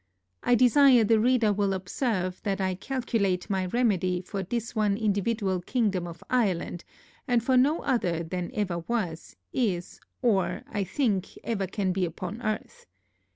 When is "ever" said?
8.55-8.79, 11.43-11.67